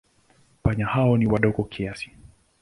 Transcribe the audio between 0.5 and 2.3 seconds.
Panya hao ni wadogo kiasi.